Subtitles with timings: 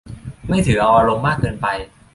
[0.47, 1.67] ไม่ถือเอาอารมณ์มากเกินไป